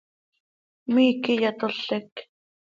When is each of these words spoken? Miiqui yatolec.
Miiqui 0.93 1.33
yatolec. 1.41 2.13